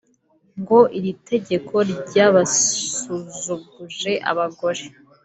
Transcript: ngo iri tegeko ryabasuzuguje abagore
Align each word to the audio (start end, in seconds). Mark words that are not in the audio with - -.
ngo 0.59 0.77
iri 0.97 1.11
tegeko 1.29 1.75
ryabasuzuguje 2.07 4.11
abagore 4.31 4.83